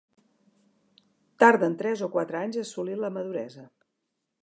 [1.45, 3.69] Tarden tres o quatre anys a assolir la maduresa.